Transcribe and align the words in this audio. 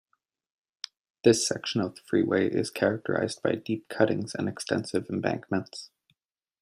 This 1.23 1.47
section 1.47 1.79
of 1.79 1.93
the 1.93 2.01
freeway 2.01 2.49
is 2.49 2.71
characterised 2.71 3.43
by 3.43 3.51
deep 3.53 3.87
cuttings 3.87 4.33
and 4.33 4.49
extensive 4.49 5.05
embankments. 5.11 5.91